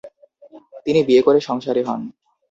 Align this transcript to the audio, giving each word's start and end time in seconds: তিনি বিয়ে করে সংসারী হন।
তিনি 0.85 0.99
বিয়ে 1.03 1.21
করে 1.21 1.39
সংসারী 1.39 1.81
হন। 1.83 2.01